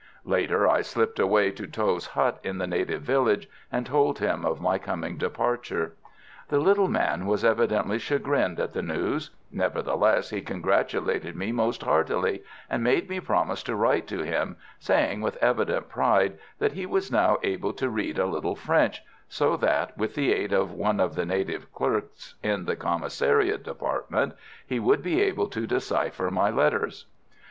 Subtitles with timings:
[0.25, 4.59] Later I slipped away to Tho's hut in the native village, and told him of
[4.59, 5.93] my coming departure.
[6.49, 12.43] The little man was evidently chagrined at the news; nevertheless, he congratulated me most heartily,
[12.67, 17.11] and made me promise to write to him, saying, with evident pride, that he was
[17.11, 21.13] now able to read a little French, so that, with the aid of one of
[21.13, 24.33] the native clerks in the Commissariat Department,
[24.65, 27.05] he would be able to decipher my letters.